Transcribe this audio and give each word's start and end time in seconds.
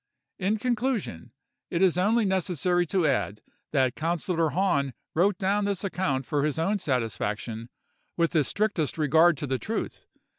"In 0.39 0.57
conclusion, 0.57 1.31
it 1.69 1.83
is 1.83 1.95
only 1.95 2.25
necessary 2.25 2.87
to 2.87 3.05
add 3.05 3.43
that 3.71 3.93
Councillor 3.93 4.49
Hahn 4.49 4.95
wrote 5.13 5.37
down 5.37 5.65
this 5.65 5.83
account 5.83 6.25
for 6.25 6.43
his 6.43 6.57
own 6.57 6.79
satisfaction, 6.79 7.69
with 8.17 8.31
the 8.31 8.43
strictest 8.43 8.97
regard 8.97 9.37
to 9.37 9.59
truth. 9.59 10.07